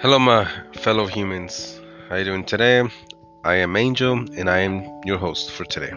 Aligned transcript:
Hello, 0.00 0.16
my 0.16 0.48
fellow 0.74 1.06
humans. 1.06 1.80
How 2.08 2.14
are 2.14 2.18
you 2.20 2.24
doing 2.24 2.44
today? 2.44 2.88
I 3.42 3.54
am 3.56 3.74
Angel, 3.74 4.12
and 4.36 4.48
I 4.48 4.60
am 4.60 4.88
your 5.04 5.18
host 5.18 5.50
for 5.50 5.64
today. 5.64 5.90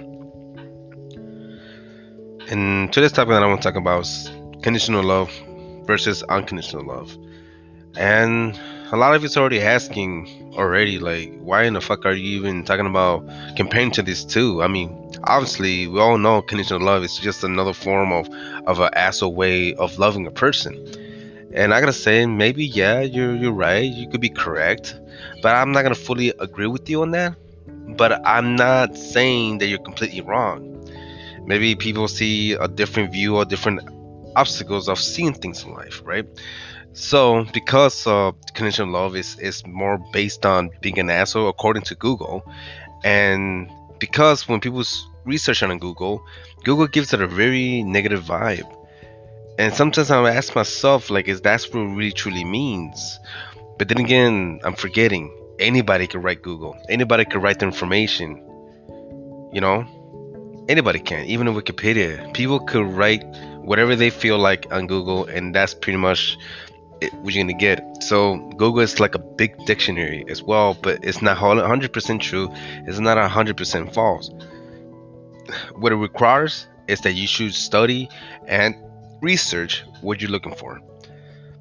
And 2.49 2.91
today's 2.91 3.11
topic 3.11 3.29
that 3.29 3.43
I 3.43 3.45
want 3.45 3.61
to 3.61 3.67
talk 3.67 3.75
about 3.75 4.01
is 4.01 4.31
conditional 4.63 5.03
love 5.03 5.31
versus 5.85 6.23
unconditional 6.23 6.83
love. 6.83 7.15
And 7.95 8.59
a 8.91 8.97
lot 8.97 9.13
of 9.13 9.23
it's 9.23 9.37
already 9.37 9.61
asking 9.61 10.51
already, 10.57 10.97
like, 10.97 11.37
why 11.39 11.65
in 11.65 11.73
the 11.73 11.81
fuck 11.81 12.03
are 12.03 12.13
you 12.13 12.39
even 12.39 12.63
talking 12.63 12.87
about 12.87 13.23
comparing 13.55 13.91
to 13.91 14.01
these 14.01 14.25
two? 14.25 14.63
I 14.63 14.67
mean, 14.67 15.11
obviously, 15.25 15.85
we 15.85 15.99
all 15.99 16.17
know 16.17 16.41
conditional 16.41 16.81
love 16.81 17.03
is 17.03 17.19
just 17.19 17.43
another 17.43 17.73
form 17.73 18.11
of 18.11 18.27
of 18.65 18.79
an 18.79 18.89
asshole 18.95 19.35
way 19.35 19.75
of 19.75 19.99
loving 19.99 20.25
a 20.25 20.31
person 20.31 20.75
and 21.53 21.73
I 21.73 21.79
gotta 21.79 21.93
say, 21.93 22.25
maybe 22.25 22.65
yeah, 22.65 23.01
you're 23.01 23.35
you're 23.35 23.51
right. 23.51 23.83
You 23.83 24.07
could 24.09 24.21
be 24.21 24.29
correct, 24.29 24.99
but 25.41 25.55
I'm 25.55 25.71
not 25.71 25.83
gonna 25.83 25.95
fully 25.95 26.29
agree 26.39 26.67
with 26.67 26.89
you 26.89 27.01
on 27.01 27.11
that. 27.11 27.35
But 27.97 28.25
I'm 28.25 28.55
not 28.55 28.95
saying 28.95 29.57
that 29.57 29.67
you're 29.67 29.79
completely 29.79 30.21
wrong. 30.21 30.67
Maybe 31.45 31.75
people 31.75 32.07
see 32.07 32.53
a 32.53 32.67
different 32.67 33.11
view 33.11 33.35
or 33.35 33.45
different 33.45 33.81
obstacles 34.35 34.87
of 34.87 34.99
seeing 34.99 35.33
things 35.33 35.63
in 35.63 35.73
life, 35.73 36.01
right? 36.05 36.25
So 36.93 37.45
because 37.53 38.07
uh, 38.07 38.31
conditional 38.53 38.89
love 38.89 39.15
is 39.15 39.37
is 39.39 39.65
more 39.65 39.97
based 40.13 40.45
on 40.45 40.69
being 40.81 40.99
an 40.99 41.09
asshole, 41.09 41.49
according 41.49 41.83
to 41.83 41.95
Google, 41.95 42.43
and 43.03 43.69
because 43.99 44.47
when 44.47 44.59
people 44.59 44.83
research 45.25 45.63
on 45.63 45.77
Google, 45.79 46.23
Google 46.63 46.87
gives 46.87 47.13
it 47.13 47.21
a 47.21 47.27
very 47.27 47.83
negative 47.83 48.23
vibe 48.23 48.69
and 49.57 49.73
sometimes 49.73 50.09
I 50.11 50.33
ask 50.33 50.55
myself, 50.55 51.09
like, 51.09 51.27
is 51.27 51.41
that 51.41 51.61
what 51.71 51.81
it 51.81 51.95
really 51.95 52.11
truly 52.11 52.43
means? 52.43 53.19
But 53.77 53.87
then 53.87 53.99
again, 53.99 54.59
I'm 54.63 54.75
forgetting. 54.75 55.35
Anybody 55.59 56.07
can 56.07 56.21
write 56.21 56.41
Google. 56.41 56.75
Anybody 56.89 57.25
can 57.25 57.41
write 57.41 57.59
the 57.59 57.65
information. 57.65 58.37
You 59.53 59.61
know, 59.61 59.85
anybody 60.69 60.99
can. 60.99 61.25
Even 61.25 61.47
in 61.47 61.53
Wikipedia, 61.53 62.33
people 62.33 62.59
could 62.59 62.85
write 62.85 63.23
whatever 63.63 63.95
they 63.95 64.09
feel 64.09 64.37
like 64.37 64.65
on 64.71 64.87
Google, 64.87 65.25
and 65.25 65.53
that's 65.53 65.73
pretty 65.73 65.97
much 65.97 66.37
it, 67.01 67.13
what 67.15 67.33
you're 67.33 67.43
gonna 67.43 67.57
get. 67.57 67.81
So 68.01 68.37
Google 68.57 68.79
is 68.79 68.99
like 68.99 69.15
a 69.15 69.19
big 69.19 69.57
dictionary 69.65 70.25
as 70.29 70.41
well, 70.41 70.77
but 70.81 71.03
it's 71.03 71.21
not 71.21 71.37
100% 71.37 72.19
true. 72.19 72.49
It's 72.87 72.99
not 72.99 73.17
100% 73.17 73.93
false. 73.93 74.31
What 75.75 75.91
it 75.91 75.95
requires 75.95 76.67
is 76.87 77.01
that 77.01 77.13
you 77.13 77.27
should 77.27 77.53
study 77.53 78.09
and 78.47 78.75
research 79.21 79.83
what 80.01 80.21
you're 80.21 80.31
looking 80.31 80.55
for. 80.55 80.81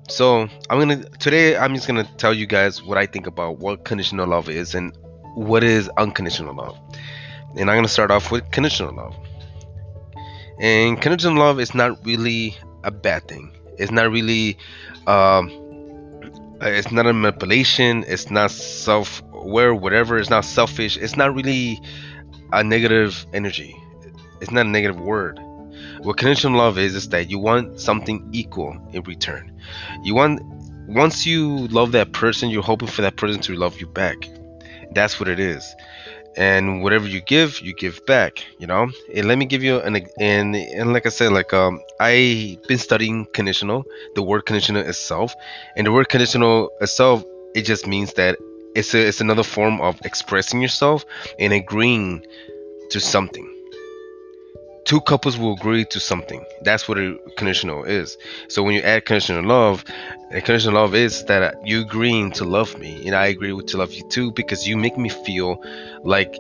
So 0.09 0.49
I'm 0.69 0.79
gonna 0.79 1.05
today 1.21 1.57
I'm 1.57 1.75
just 1.75 1.87
gonna 1.87 2.09
tell 2.17 2.35
you 2.35 2.47
guys 2.47 2.83
what 2.83 2.99
I 2.99 3.07
think 3.07 3.27
about 3.27 3.59
what 3.59 3.85
conditional 3.85 4.27
love 4.27 4.49
is 4.49 4.75
and 4.75 4.97
what 5.35 5.63
is 5.63 5.89
unconditional 5.97 6.55
love. 6.55 6.77
And 7.57 7.71
I'm 7.71 7.77
gonna 7.77 7.89
start 7.89 8.11
off 8.11 8.33
with 8.33 8.51
conditional 8.51 8.95
love. 8.95 9.15
And 10.59 11.01
conditional 11.01 11.39
love 11.39 11.61
is 11.61 11.75
not 11.75 12.05
really 12.05 12.57
a 12.83 12.91
bad 12.91 13.29
thing. 13.29 13.53
It's 13.79 13.93
not 13.93 14.11
really 14.11 14.59
um, 15.07 15.49
it's 16.61 16.91
not 16.91 17.07
a 17.07 17.13
manipulation, 17.13 18.05
it's 18.07 18.31
not 18.31 18.51
self-aware, 18.51 19.75
whatever, 19.75 20.19
it's 20.19 20.29
not 20.29 20.45
selfish, 20.45 20.99
it's 20.99 21.17
not 21.17 21.35
really 21.35 21.81
a 22.53 22.63
negative 22.63 23.25
energy. 23.33 23.77
It's 24.41 24.51
not 24.51 24.67
a 24.67 24.69
negative 24.69 25.01
word 25.01 25.39
what 26.03 26.17
conditional 26.17 26.59
love 26.59 26.79
is 26.79 26.95
is 26.95 27.09
that 27.11 27.31
you 27.31 27.39
want 27.39 27.81
something 27.81 28.29
equal 28.33 28.77
in 28.93 29.03
return. 29.03 29.53
You 30.03 30.15
want 30.15 30.41
once 30.89 31.27
you 31.27 31.69
love 31.69 31.93
that 31.93 32.13
person, 32.13 32.51
you're 32.51 32.63
hoping 32.63 32.89
for 32.89 33.03
that 33.03 33.17
person 33.17 33.41
to 33.43 33.55
love 33.55 33.81
you 33.81 33.87
back. 33.87 34.17
That's 34.93 35.21
what 35.21 35.29
it 35.29 35.39
is. 35.39 35.75
And 36.37 36.83
whatever 36.83 37.07
you 37.07 37.21
give, 37.21 37.61
you 37.61 37.75
give 37.75 38.05
back. 38.07 38.45
You 38.59 38.67
know. 38.67 38.91
And 39.15 39.27
let 39.27 39.37
me 39.39 39.45
give 39.45 39.63
you 39.63 39.81
an 39.81 39.97
and 40.19 40.57
and 40.57 40.93
like 40.93 41.07
I 41.07 41.11
said, 41.11 41.33
like 41.33 41.53
um, 41.53 41.81
I've 42.01 42.63
been 42.65 42.79
studying 42.79 43.27
conditional, 43.35 43.85
the 44.15 44.23
word 44.23 44.47
conditional 44.47 44.83
itself, 44.83 45.35
and 45.77 45.87
the 45.87 45.93
word 45.93 46.09
conditional 46.09 46.71
itself, 46.81 47.25
it 47.55 47.63
just 47.63 47.87
means 47.87 48.15
that 48.15 48.37
it's 48.75 48.95
a, 48.95 49.09
it's 49.09 49.21
another 49.21 49.43
form 49.43 49.81
of 49.81 50.01
expressing 50.05 50.63
yourself 50.63 51.05
and 51.39 51.53
agreeing 51.53 52.25
to 52.91 53.01
something 53.01 53.60
two 54.91 55.01
couples 55.01 55.39
will 55.39 55.53
agree 55.53 55.85
to 55.85 56.01
something. 56.01 56.45
That's 56.63 56.89
what 56.89 56.99
a 56.99 57.17
conditional 57.37 57.85
is. 57.85 58.19
So 58.49 58.65
when 58.65 58.75
you 58.75 58.81
add 58.81 59.05
conditional 59.05 59.45
love, 59.45 59.85
a 60.33 60.41
conditional 60.41 60.75
love 60.83 60.97
is 60.97 61.25
that 61.27 61.65
you 61.65 61.83
agreeing 61.83 62.33
to 62.33 62.45
love 62.45 62.77
me, 62.77 63.07
and 63.07 63.15
I 63.15 63.27
agree 63.27 63.57
to 63.57 63.77
love 63.77 63.93
you 63.93 64.03
too 64.09 64.33
because 64.33 64.67
you 64.67 64.77
make 64.77 64.99
me 64.99 65.09
feel 65.09 65.63
like 66.03 66.35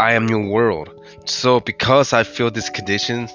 I 0.00 0.14
am 0.14 0.26
your 0.30 0.48
world. 0.48 0.88
So 1.26 1.60
because 1.60 2.14
I 2.14 2.24
feel 2.24 2.50
these 2.50 2.70
conditions, 2.70 3.30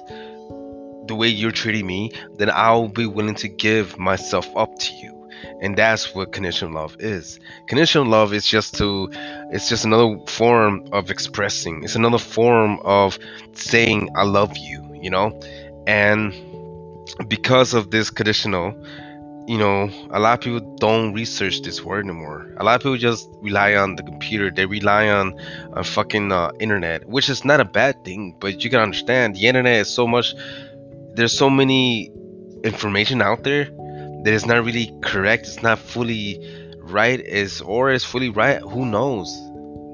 the 1.06 1.14
way 1.14 1.28
you're 1.28 1.52
treating 1.52 1.86
me, 1.86 2.10
then 2.34 2.50
I'll 2.50 2.88
be 2.88 3.06
willing 3.06 3.36
to 3.36 3.48
give 3.48 3.96
myself 3.96 4.48
up 4.56 4.76
to 4.76 4.92
you 4.94 5.21
and 5.60 5.76
that's 5.76 6.14
what 6.14 6.32
conditional 6.32 6.72
love 6.72 6.96
is. 6.98 7.38
Conditional 7.66 8.06
love 8.06 8.32
is 8.32 8.46
just 8.46 8.74
to 8.78 9.10
it's 9.50 9.68
just 9.68 9.84
another 9.84 10.18
form 10.26 10.86
of 10.92 11.10
expressing. 11.10 11.82
It's 11.84 11.96
another 11.96 12.18
form 12.18 12.78
of 12.84 13.18
saying 13.54 14.08
i 14.16 14.22
love 14.22 14.56
you 14.56 14.82
you 15.02 15.10
know? 15.10 15.38
And 15.86 16.32
because 17.28 17.74
of 17.74 17.90
this 17.90 18.08
conditional 18.08 18.74
you 19.48 19.58
know 19.58 19.90
a 20.12 20.20
lot 20.20 20.34
of 20.34 20.40
people 20.40 20.60
don't 20.76 21.12
research 21.14 21.62
this 21.62 21.82
word 21.82 22.04
anymore 22.04 22.54
a 22.58 22.64
lot 22.64 22.76
of 22.76 22.80
people 22.80 22.96
just 22.96 23.28
rely 23.40 23.74
on 23.74 23.96
the 23.96 24.02
computer. 24.04 24.52
They 24.52 24.66
rely 24.66 25.08
on 25.08 25.36
a 25.72 25.82
fucking 25.82 26.30
uh, 26.30 26.52
internet 26.60 27.08
which 27.08 27.28
is 27.28 27.44
not 27.44 27.58
a 27.58 27.64
bad 27.64 28.04
thing 28.04 28.36
but 28.38 28.62
you 28.62 28.70
can 28.70 28.78
understand 28.78 29.34
the 29.34 29.48
internet 29.48 29.80
is 29.80 29.92
so 29.92 30.06
much 30.06 30.36
there's 31.14 31.36
so 31.36 31.50
many 31.50 32.12
information 32.62 33.20
out 33.20 33.42
there 33.42 33.68
that 34.22 34.32
is 34.32 34.46
not 34.46 34.64
really 34.64 34.92
correct 35.02 35.46
it's 35.46 35.62
not 35.62 35.78
fully 35.78 36.38
right 36.78 37.20
is 37.20 37.60
or 37.60 37.90
is 37.92 38.04
fully 38.04 38.28
right 38.28 38.60
who 38.60 38.86
knows? 38.86 39.28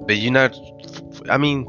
But 0.06 0.16
you're 0.16 0.32
not 0.32 0.56
i 1.30 1.36
mean 1.36 1.64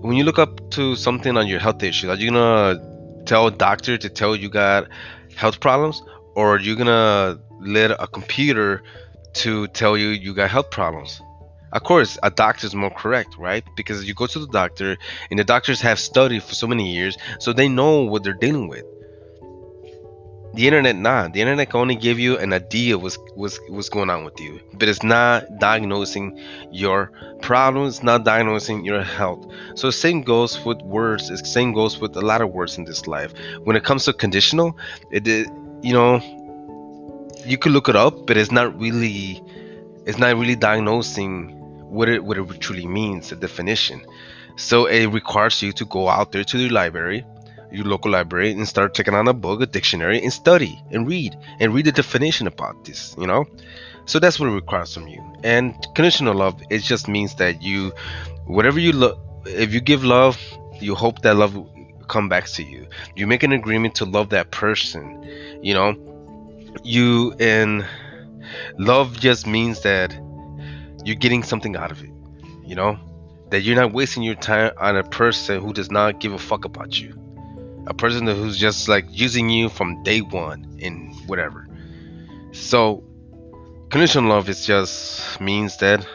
when 0.00 0.16
you 0.16 0.24
look 0.24 0.38
up 0.38 0.70
to 0.70 0.96
something 0.96 1.36
on 1.36 1.46
your 1.46 1.60
health 1.60 1.82
issue 1.82 2.10
are 2.10 2.16
you 2.16 2.30
gonna 2.30 3.22
tell 3.26 3.46
a 3.46 3.50
doctor 3.50 3.98
to 3.98 4.08
tell 4.08 4.34
you 4.34 4.48
got 4.48 4.88
health 5.36 5.60
problems? 5.60 6.02
Or 6.34 6.56
are 6.56 6.60
you 6.60 6.76
gonna 6.76 7.38
let 7.60 7.90
a 7.90 8.06
computer 8.06 8.82
to 9.34 9.66
tell 9.68 9.96
you 9.96 10.08
you 10.08 10.34
got 10.34 10.50
health 10.50 10.70
problems? 10.70 11.20
Of 11.72 11.84
course 11.84 12.18
a 12.22 12.30
doctor 12.30 12.66
is 12.66 12.74
more 12.74 12.90
correct 12.90 13.36
right? 13.38 13.64
Because 13.76 14.04
you 14.04 14.14
go 14.14 14.26
to 14.26 14.38
the 14.38 14.48
doctor 14.48 14.96
and 15.30 15.38
the 15.38 15.44
doctors 15.44 15.80
have 15.82 15.98
studied 15.98 16.42
for 16.42 16.54
so 16.54 16.66
many 16.66 16.92
years 16.92 17.16
so 17.38 17.52
they 17.52 17.68
know 17.68 18.02
what 18.02 18.24
they're 18.24 18.32
dealing 18.32 18.68
with 18.68 18.84
the 20.54 20.66
internet 20.66 20.96
not 20.96 21.32
the 21.32 21.40
internet 21.40 21.70
can 21.70 21.80
only 21.80 21.94
give 21.94 22.18
you 22.18 22.36
an 22.38 22.52
idea 22.52 22.98
what's 22.98 23.18
what's 23.34 23.60
what's 23.68 23.88
going 23.88 24.10
on 24.10 24.24
with 24.24 24.38
you 24.40 24.60
but 24.74 24.88
it's 24.88 25.02
not 25.02 25.44
diagnosing 25.58 26.38
your 26.72 27.12
problems 27.40 28.02
not 28.02 28.24
diagnosing 28.24 28.84
your 28.84 29.02
health. 29.02 29.46
So 29.74 29.90
same 29.90 30.22
goes 30.22 30.62
with 30.64 30.80
words 30.82 31.28
the 31.28 31.38
same 31.38 31.72
goes 31.72 32.00
with 32.00 32.16
a 32.16 32.20
lot 32.20 32.40
of 32.40 32.50
words 32.50 32.78
in 32.78 32.84
this 32.84 33.06
life. 33.06 33.32
When 33.64 33.76
it 33.76 33.84
comes 33.84 34.04
to 34.06 34.12
conditional 34.12 34.76
it, 35.10 35.26
it 35.26 35.46
you 35.82 35.92
know 35.92 36.20
you 37.46 37.56
could 37.56 37.72
look 37.72 37.88
it 37.88 37.96
up 37.96 38.26
but 38.26 38.36
it's 38.36 38.50
not 38.50 38.78
really 38.78 39.42
it's 40.06 40.18
not 40.18 40.36
really 40.36 40.56
diagnosing 40.56 41.56
what 41.90 42.08
it 42.08 42.24
what 42.24 42.38
it 42.38 42.60
truly 42.60 42.86
means 42.86 43.30
the 43.30 43.36
definition. 43.36 44.04
So 44.56 44.86
it 44.86 45.06
requires 45.06 45.62
you 45.62 45.72
to 45.72 45.84
go 45.86 46.08
out 46.08 46.32
there 46.32 46.44
to 46.44 46.56
the 46.56 46.68
library 46.68 47.24
your 47.72 47.84
local 47.84 48.10
library 48.10 48.50
and 48.52 48.66
start 48.66 48.94
checking 48.94 49.14
out 49.14 49.28
a 49.28 49.32
book, 49.32 49.60
a 49.60 49.66
dictionary, 49.66 50.22
and 50.22 50.32
study 50.32 50.82
and 50.90 51.06
read 51.06 51.36
and 51.58 51.74
read 51.74 51.86
the 51.86 51.92
definition 51.92 52.46
about 52.46 52.84
this, 52.84 53.14
you 53.18 53.26
know? 53.26 53.44
So 54.06 54.18
that's 54.18 54.40
what 54.40 54.48
it 54.48 54.52
requires 54.52 54.92
from 54.94 55.08
you. 55.08 55.22
And 55.44 55.74
conditional 55.94 56.34
love, 56.34 56.60
it 56.70 56.82
just 56.82 57.08
means 57.08 57.34
that 57.36 57.62
you, 57.62 57.92
whatever 58.46 58.80
you 58.80 58.92
love, 58.92 59.18
if 59.46 59.72
you 59.72 59.80
give 59.80 60.04
love, 60.04 60.40
you 60.80 60.94
hope 60.94 61.22
that 61.22 61.36
love 61.36 61.56
come 62.08 62.28
back 62.28 62.46
to 62.46 62.62
you. 62.62 62.86
You 63.14 63.26
make 63.26 63.42
an 63.42 63.52
agreement 63.52 63.94
to 63.96 64.04
love 64.04 64.30
that 64.30 64.50
person, 64.50 65.60
you 65.62 65.74
know? 65.74 65.96
You, 66.82 67.34
and 67.38 67.86
love 68.78 69.18
just 69.18 69.46
means 69.46 69.82
that 69.82 70.12
you're 71.04 71.16
getting 71.16 71.42
something 71.42 71.76
out 71.76 71.90
of 71.92 72.02
it, 72.02 72.10
you 72.64 72.74
know? 72.74 72.98
That 73.50 73.62
you're 73.62 73.76
not 73.76 73.92
wasting 73.92 74.22
your 74.22 74.34
time 74.36 74.72
on 74.78 74.96
a 74.96 75.04
person 75.04 75.60
who 75.60 75.72
does 75.72 75.90
not 75.90 76.20
give 76.20 76.32
a 76.32 76.38
fuck 76.38 76.64
about 76.64 76.98
you 77.00 77.19
a 77.86 77.94
person 77.94 78.26
who's 78.26 78.58
just 78.58 78.88
like 78.88 79.06
using 79.10 79.48
you 79.48 79.68
from 79.68 80.02
day 80.02 80.20
one 80.20 80.66
in 80.78 81.12
whatever. 81.26 81.66
So, 82.52 83.04
conditional 83.90 84.30
love 84.30 84.48
is 84.48 84.66
just 84.66 85.40
means 85.40 85.76
that 85.78 86.06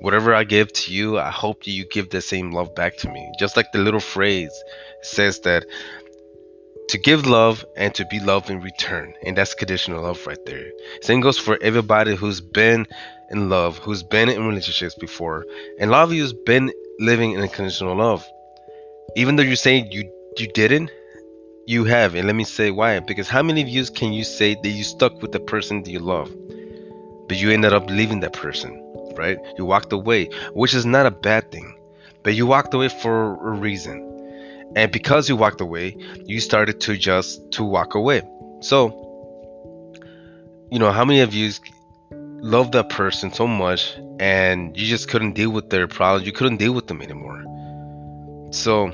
whatever 0.00 0.34
I 0.34 0.44
give 0.44 0.72
to 0.72 0.92
you, 0.92 1.18
I 1.18 1.30
hope 1.30 1.64
that 1.64 1.70
you 1.70 1.86
give 1.86 2.10
the 2.10 2.20
same 2.20 2.52
love 2.52 2.74
back 2.74 2.96
to 2.98 3.10
me. 3.10 3.32
Just 3.38 3.56
like 3.56 3.72
the 3.72 3.78
little 3.78 4.00
phrase 4.00 4.52
says 5.02 5.40
that 5.40 5.64
to 6.88 6.98
give 6.98 7.26
love 7.26 7.64
and 7.76 7.94
to 7.94 8.04
be 8.06 8.20
loved 8.20 8.50
in 8.50 8.60
return. 8.60 9.14
And 9.24 9.36
that's 9.36 9.54
conditional 9.54 10.02
love 10.02 10.24
right 10.26 10.44
there. 10.46 10.70
Same 11.02 11.20
goes 11.20 11.38
for 11.38 11.58
everybody 11.62 12.14
who's 12.14 12.40
been 12.40 12.86
in 13.30 13.48
love, 13.48 13.78
who's 13.78 14.02
been 14.02 14.28
in 14.28 14.46
relationships 14.46 14.94
before. 14.94 15.44
And 15.80 15.90
a 15.90 15.92
lot 15.92 16.04
of 16.04 16.12
you's 16.12 16.32
been 16.32 16.72
living 17.00 17.32
in 17.32 17.48
conditional 17.48 17.96
love. 17.96 18.24
Even 19.16 19.36
though 19.36 19.42
you're 19.42 19.56
saying 19.56 19.90
you 19.90 20.10
you 20.40 20.48
didn't, 20.48 20.90
you 21.66 21.84
have. 21.84 22.14
And 22.14 22.26
let 22.26 22.36
me 22.36 22.44
say 22.44 22.70
why. 22.70 22.98
Because 23.00 23.28
how 23.28 23.42
many 23.42 23.62
of 23.62 23.68
you 23.68 23.84
can 23.84 24.12
you 24.12 24.24
say 24.24 24.54
that 24.54 24.68
you 24.68 24.84
stuck 24.84 25.20
with 25.22 25.32
the 25.32 25.40
person 25.40 25.82
that 25.82 25.90
you 25.90 26.00
love? 26.00 26.30
But 27.28 27.38
you 27.38 27.50
ended 27.50 27.72
up 27.72 27.90
leaving 27.90 28.20
that 28.20 28.32
person, 28.32 28.80
right? 29.16 29.38
You 29.58 29.64
walked 29.64 29.92
away, 29.92 30.30
which 30.52 30.74
is 30.74 30.86
not 30.86 31.06
a 31.06 31.10
bad 31.10 31.50
thing. 31.50 31.74
But 32.22 32.34
you 32.34 32.46
walked 32.46 32.74
away 32.74 32.88
for 32.88 33.34
a 33.34 33.58
reason 33.58 34.06
and 34.74 34.90
because 34.92 35.28
you 35.28 35.36
walked 35.36 35.60
away 35.60 35.96
you 36.24 36.40
started 36.40 36.80
to 36.80 36.96
just 36.96 37.50
to 37.52 37.64
walk 37.64 37.94
away 37.94 38.22
so 38.60 38.90
you 40.70 40.78
know 40.78 40.90
how 40.90 41.04
many 41.04 41.20
of 41.20 41.32
you 41.34 41.50
love 42.40 42.72
that 42.72 42.88
person 42.88 43.32
so 43.32 43.46
much 43.46 43.96
and 44.18 44.76
you 44.76 44.86
just 44.86 45.08
couldn't 45.08 45.32
deal 45.32 45.50
with 45.50 45.70
their 45.70 45.86
problems 45.86 46.26
you 46.26 46.32
couldn't 46.32 46.56
deal 46.56 46.72
with 46.72 46.86
them 46.86 47.00
anymore 47.00 47.42
so 48.50 48.90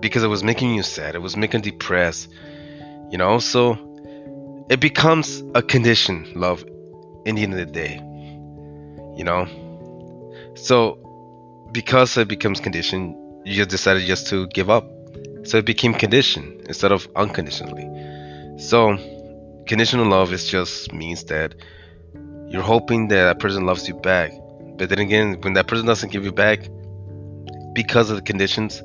because 0.00 0.22
it 0.22 0.28
was 0.28 0.42
making 0.42 0.74
you 0.74 0.82
sad 0.82 1.14
it 1.14 1.22
was 1.22 1.36
making 1.36 1.60
depressed 1.60 2.28
you 3.10 3.18
know 3.18 3.38
so 3.38 3.78
it 4.70 4.80
becomes 4.80 5.42
a 5.54 5.62
condition 5.62 6.30
love 6.34 6.64
in 7.26 7.34
the 7.34 7.42
end 7.42 7.52
of 7.52 7.58
the 7.58 7.66
day 7.66 7.94
you 9.16 9.24
know 9.24 9.46
so 10.54 10.98
because 11.72 12.16
it 12.16 12.28
becomes 12.28 12.60
condition 12.60 13.16
you 13.44 13.54
just 13.54 13.70
decided 13.70 14.02
just 14.04 14.26
to 14.26 14.46
give 14.48 14.68
up 14.70 14.84
so 15.44 15.58
it 15.58 15.64
became 15.64 15.94
conditioned 15.94 16.62
instead 16.66 16.92
of 16.92 17.08
unconditionally. 17.16 17.88
So 18.58 18.96
conditional 19.66 20.06
love 20.06 20.32
is 20.32 20.46
just 20.46 20.92
means 20.92 21.24
that 21.24 21.54
you're 22.48 22.62
hoping 22.62 23.08
that 23.08 23.24
that 23.24 23.38
person 23.38 23.64
loves 23.64 23.88
you 23.88 23.94
back. 23.94 24.32
But 24.76 24.88
then 24.88 24.98
again, 24.98 25.40
when 25.40 25.54
that 25.54 25.66
person 25.66 25.86
doesn't 25.86 26.12
give 26.12 26.24
you 26.24 26.32
back 26.32 26.68
because 27.74 28.10
of 28.10 28.16
the 28.16 28.22
conditions, 28.22 28.82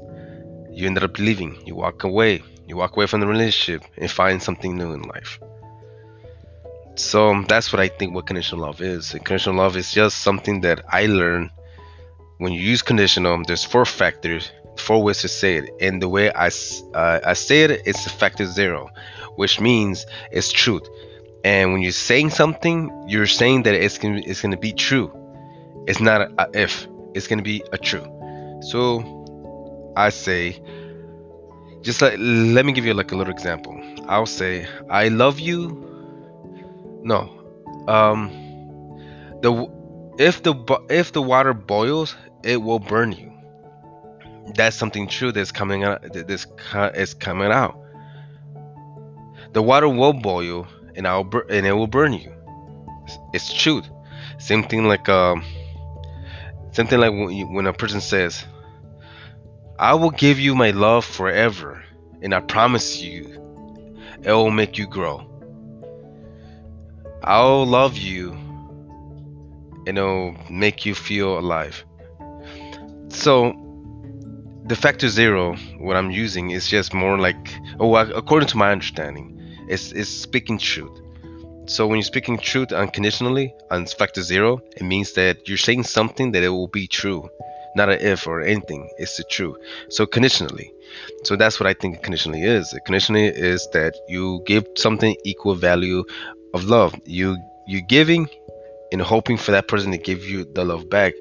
you 0.76 0.86
ended 0.86 1.04
up 1.04 1.18
leaving. 1.18 1.58
You 1.66 1.76
walk 1.76 2.04
away. 2.04 2.44
You 2.68 2.76
walk 2.78 2.96
away 2.96 3.08
from 3.08 3.22
the 3.22 3.28
relationship 3.28 3.84
and 3.98 4.12
find 4.12 4.42
something 4.42 4.76
new 4.76 4.92
in 4.94 5.02
life. 5.04 5.40
So 6.96 7.44
that's 7.48 7.72
what 7.72 7.80
I 7.80 7.88
think 7.88 8.14
what 8.14 8.28
conditional 8.28 8.62
love 8.62 8.82
is. 8.82 9.14
And 9.14 9.24
conditional 9.24 9.56
love 9.56 9.78
is 9.78 9.92
just 9.92 10.20
something 10.20 10.62
that 10.62 10.84
I 10.90 11.06
learned 11.06 11.50
when 12.40 12.52
you 12.52 12.62
use 12.62 12.82
conditional. 12.82 13.42
There's 13.44 13.64
four 13.64 13.86
factors 13.86 14.52
four 14.78 15.02
ways 15.02 15.20
to 15.20 15.28
say 15.28 15.56
it 15.56 15.70
and 15.80 16.02
the 16.02 16.10
way 16.10 16.32
I, 16.34 16.48
uh, 16.94 17.20
I 17.26 17.34
say 17.34 17.64
it 17.64 17.82
it's 17.86 18.06
a 18.06 18.10
factor 18.10 18.46
zero 18.46 18.90
which 19.36 19.60
means 19.60 20.06
it's 20.32 20.52
truth 20.52 20.88
and 21.44 21.72
when 21.72 21.82
you're 21.82 21.92
saying 21.92 22.32
something 22.32 22.92
you're 23.08 23.28
saying 23.28 23.64
that 23.64 23.74
it's 23.74 23.98
gonna, 23.98 24.22
it's 24.26 24.42
gonna 24.42 24.58
be 24.58 24.74
true 24.74 25.12
it's 25.88 26.00
not 26.00 26.22
a, 26.22 26.34
a 26.38 26.62
if 26.62 26.88
it's 27.14 27.28
gonna 27.28 27.42
be 27.42 27.64
a 27.72 27.78
true 27.78 28.06
so 28.62 29.15
I 29.96 30.10
say 30.10 30.62
just 31.82 32.02
like 32.02 32.16
let 32.18 32.66
me 32.66 32.74
give 32.74 32.86
you 32.86 32.94
like 32.94 33.12
a 33.12 33.16
little 33.16 33.34
example. 33.34 33.80
I'll 34.08 34.26
say 34.26 34.68
I 34.90 35.08
love 35.10 35.40
you. 35.40 35.82
No 37.04 37.32
um 37.88 38.32
the 39.42 39.70
if 40.18 40.44
the 40.44 40.54
if 40.90 41.12
the 41.12 41.22
water 41.22 41.54
boils 41.54 42.16
it 42.44 42.62
will 42.62 42.80
burn 42.80 43.12
you. 43.12 43.32
That's 44.56 44.76
something 44.76 45.08
true 45.08 45.32
that's 45.32 45.52
coming 45.52 45.84
out 45.84 46.02
this 46.14 46.48
is 46.96 47.14
coming 47.14 47.52
out. 47.52 47.80
The 49.54 49.62
water 49.62 49.88
will 49.88 50.14
boil 50.14 50.68
and 50.96 51.08
I'll 51.08 51.24
bur- 51.24 51.46
and 51.50 51.66
it 51.66 51.74
will 51.74 51.88
burn 51.88 52.14
you. 52.14 52.32
It's 53.34 53.54
true. 53.54 53.82
same 54.38 54.64
thing 54.64 54.88
like 54.88 55.08
um 55.10 55.44
something 56.72 57.00
like 57.00 57.12
when, 57.12 57.32
you, 57.32 57.46
when 57.48 57.68
a 57.68 57.74
person 57.74 58.02
says 58.02 58.46
i 59.80 59.94
will 59.94 60.12
give 60.12 60.40
you 60.40 60.56
my 60.56 60.72
love 60.72 61.06
forever 61.06 61.84
and 62.22 62.34
i 62.34 62.40
promise 62.40 63.02
you 63.02 63.36
it 64.26 64.32
will 64.32 64.50
make 64.50 64.78
you 64.78 64.88
grow. 64.88 65.24
I'll 67.24 67.66
love 67.66 67.96
you 67.96 68.32
and 69.86 69.98
it'll 70.00 70.36
make 70.50 70.84
you 70.86 70.96
feel 70.96 71.38
alive. 71.38 71.86
So 73.10 73.54
the 74.66 74.76
factor 74.76 75.10
zero 75.10 75.56
what 75.78 75.96
i'm 75.96 76.10
using 76.10 76.50
is 76.50 76.68
just 76.68 76.92
more 76.92 77.20
like 77.20 77.54
oh 77.80 77.96
according 77.96 78.50
to 78.50 78.58
my 78.58 78.72
understanding 78.72 79.40
it's, 79.70 79.92
it's 79.92 80.10
speaking 80.10 80.58
truth. 80.58 81.00
So 81.68 81.86
when 81.86 81.98
you're 81.98 82.04
speaking 82.04 82.40
truth 82.40 82.72
unconditionally 82.72 83.54
on 83.70 83.86
factor 83.86 84.24
zero 84.24 84.60
it 84.76 84.82
means 84.84 85.14
that 85.14 85.48
you're 85.48 85.60
saying 85.60 85.84
something 85.84 86.32
that 86.32 86.42
it 86.42 86.50
will 86.50 86.68
be 86.68 86.88
true 86.88 87.30
not 87.76 87.90
an 87.90 88.00
if 88.00 88.28
or 88.28 88.42
anything 88.42 88.90
it's 88.98 89.18
the 89.18 89.24
truth 89.26 89.58
so 89.90 90.06
conditionally 90.06 90.72
so 91.24 91.36
that's 91.36 91.60
what 91.60 91.68
i 91.68 91.74
think 91.74 92.02
conditionally 92.04 92.44
is 92.44 92.78
conditionally 92.86 93.28
is 93.28 93.68
that 93.74 93.96
you 94.08 94.42
give 94.46 94.66
something 94.76 95.16
equal 95.24 95.56
value 95.56 96.04
of 96.54 96.64
love 96.66 96.96
you 97.06 97.38
you 97.68 97.82
giving 97.82 98.28
and 98.92 99.02
hoping 99.02 99.38
for 99.38 99.52
that 99.52 99.68
person 99.68 99.92
to 99.92 99.98
give 99.98 100.24
you 100.24 100.46
the 100.54 100.64
love 100.64 100.90
back 100.90 101.14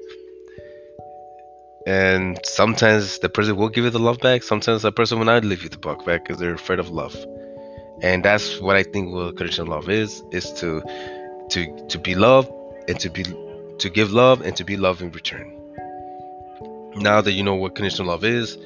and 1.85 2.39
sometimes 2.43 3.19
the 3.19 3.29
person 3.29 3.55
will 3.55 3.69
give 3.69 3.83
you 3.83 3.91
the 3.91 3.99
love 3.99 4.19
back. 4.19 4.41
Sometimes 4.41 4.81
the 4.81 4.91
person 4.91 5.19
will 5.19 5.25
not 5.25 5.43
give 5.43 5.63
you 5.63 5.69
the 5.69 5.77
buck 5.77 6.03
back 6.05 6.23
because 6.23 6.39
they're 6.39 6.55
afraid 6.55 6.79
of 6.79 6.89
love. 6.89 7.15
And 8.01 8.25
that's 8.25 8.59
what 8.59 8.75
I 8.75 8.83
think 8.83 9.13
what 9.13 9.37
conditional 9.37 9.67
love 9.67 9.89
is: 9.89 10.23
is 10.31 10.51
to 10.53 10.81
to 11.51 11.87
to 11.87 11.99
be 11.99 12.15
loved 12.15 12.51
and 12.87 12.99
to 12.99 13.09
be 13.09 13.23
to 13.77 13.89
give 13.89 14.11
love 14.11 14.41
and 14.41 14.55
to 14.57 14.63
be 14.63 14.77
loved 14.77 15.01
in 15.01 15.11
return. 15.11 15.54
Now 16.95 17.21
that 17.21 17.33
you 17.33 17.43
know 17.43 17.55
what 17.55 17.75
conditional 17.75 18.07
love 18.07 18.23
is, 18.23 18.57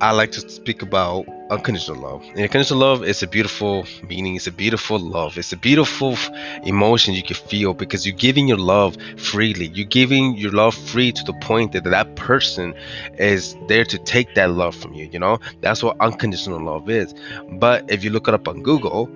I 0.00 0.10
like 0.10 0.32
to 0.32 0.40
speak 0.50 0.82
about 0.82 1.26
unconditional 1.50 2.00
love. 2.00 2.24
And 2.30 2.40
unconditional 2.40 2.80
love 2.80 3.04
is 3.04 3.22
a 3.22 3.26
beautiful 3.28 3.86
meaning. 4.08 4.34
It's 4.34 4.46
a 4.46 4.52
beautiful 4.52 4.98
love. 4.98 5.38
It's 5.38 5.52
a 5.52 5.56
beautiful 5.56 6.16
emotion 6.64 7.14
you 7.14 7.22
can 7.22 7.36
feel 7.36 7.74
because 7.74 8.06
you're 8.06 8.16
giving 8.16 8.48
your 8.48 8.58
love 8.58 8.96
freely. 9.16 9.68
You're 9.68 9.86
giving 9.86 10.36
your 10.36 10.50
love 10.50 10.74
free 10.74 11.12
to 11.12 11.22
the 11.24 11.34
point 11.34 11.72
that 11.72 11.84
that 11.84 12.16
person 12.16 12.74
is 13.18 13.54
there 13.68 13.84
to 13.84 13.98
take 13.98 14.34
that 14.34 14.50
love 14.50 14.74
from 14.74 14.94
you. 14.94 15.08
You 15.12 15.18
know, 15.18 15.38
that's 15.60 15.82
what 15.82 15.96
unconditional 16.00 16.64
love 16.64 16.88
is. 16.88 17.14
But 17.52 17.88
if 17.90 18.02
you 18.02 18.10
look 18.10 18.26
it 18.26 18.34
up 18.34 18.48
on 18.48 18.62
Google, 18.62 19.08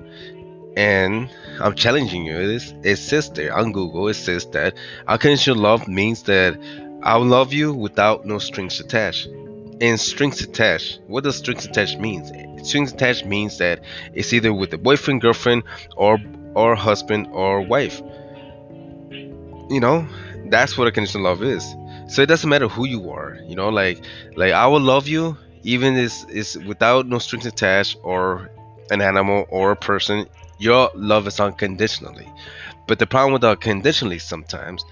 and 0.76 1.30
I'm 1.58 1.74
challenging 1.74 2.26
you, 2.26 2.38
it, 2.38 2.74
it 2.84 2.96
says 2.96 3.30
there 3.30 3.56
on 3.56 3.72
Google, 3.72 4.08
it 4.08 4.14
says 4.14 4.46
that 4.50 4.76
unconditional 5.08 5.58
love 5.58 5.88
means 5.88 6.24
that 6.24 6.60
I'll 7.06 7.24
love 7.24 7.54
you 7.54 7.72
without 7.72 8.26
no 8.26 8.38
strings 8.38 8.80
attached 8.80 9.28
and 9.80 9.98
strings 9.98 10.40
attached. 10.42 11.00
What 11.06 11.24
does 11.24 11.36
strings 11.38 11.64
attached 11.64 11.98
means? 12.00 12.30
Strings 12.68 12.92
attached 12.92 13.24
means 13.24 13.58
that 13.58 13.80
it's 14.12 14.32
either 14.34 14.52
with 14.52 14.74
a 14.74 14.78
boyfriend, 14.78 15.22
girlfriend, 15.22 15.62
or 15.96 16.18
or 16.54 16.74
husband 16.74 17.28
or 17.32 17.62
wife. 17.62 18.02
You 19.70 19.80
know, 19.80 20.06
that's 20.46 20.76
what 20.78 20.88
a 20.88 20.92
conditional 20.92 21.24
love 21.24 21.42
is. 21.42 21.64
So 22.08 22.22
it 22.22 22.26
doesn't 22.26 22.48
matter 22.48 22.68
who 22.68 22.86
you 22.86 23.10
are. 23.10 23.38
You 23.46 23.56
know, 23.56 23.68
like 23.68 24.04
like 24.36 24.52
I 24.52 24.66
will 24.66 24.80
love 24.80 25.08
you 25.08 25.36
even 25.62 25.96
is 25.96 26.24
is 26.30 26.58
without 26.58 27.06
no 27.06 27.18
strings 27.18 27.46
attached 27.46 27.96
or 28.02 28.50
an 28.90 29.00
animal 29.02 29.46
or 29.48 29.72
a 29.72 29.76
person. 29.76 30.26
Your 30.58 30.90
love 30.94 31.26
is 31.26 31.40
unconditionally. 31.40 32.28
But 32.86 32.98
the 32.98 33.06
problem 33.06 33.32
with 33.34 33.44
unconditionally 33.44 34.18
sometimes, 34.18 34.84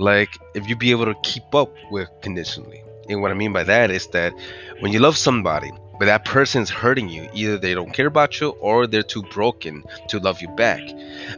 like 0.00 0.36
if 0.54 0.68
you 0.68 0.76
be 0.76 0.90
able 0.90 1.06
to 1.06 1.14
keep 1.22 1.54
up 1.54 1.70
with 1.90 2.08
conditionally 2.22 2.82
and 3.10 3.20
what 3.20 3.32
I 3.32 3.34
mean 3.34 3.52
by 3.52 3.64
that 3.64 3.90
is 3.90 4.06
that 4.08 4.32
when 4.78 4.92
you 4.92 5.00
love 5.00 5.16
somebody, 5.16 5.70
but 5.98 6.06
that 6.06 6.24
person's 6.24 6.70
hurting 6.70 7.08
you, 7.08 7.28
either 7.34 7.58
they 7.58 7.74
don't 7.74 7.92
care 7.92 8.06
about 8.06 8.40
you 8.40 8.50
or 8.60 8.86
they're 8.86 9.02
too 9.02 9.22
broken 9.24 9.84
to 10.08 10.20
love 10.20 10.40
you 10.40 10.48
back. 10.48 10.80